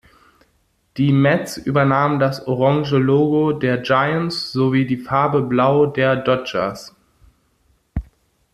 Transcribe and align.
Die 0.97 1.11
Mets 1.11 1.57
übernahmen 1.57 2.17
das 2.17 2.47
orange 2.47 2.97
Logo 2.97 3.51
der 3.51 3.77
Giants 3.83 4.51
sowie 4.51 4.87
die 4.87 4.97
Farbe 4.97 5.43
Blau 5.43 5.85
der 5.85 6.15
Dodgers. 6.15 6.95